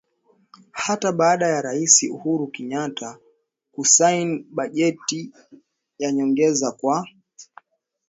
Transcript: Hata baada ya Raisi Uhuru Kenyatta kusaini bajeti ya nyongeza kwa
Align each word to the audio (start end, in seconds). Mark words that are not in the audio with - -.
Hata 0.71 1.11
baada 1.11 1.47
ya 1.47 1.61
Raisi 1.61 2.09
Uhuru 2.09 2.47
Kenyatta 2.47 3.17
kusaini 3.71 4.45
bajeti 4.51 5.31
ya 5.99 6.11
nyongeza 6.11 6.71
kwa 6.71 7.07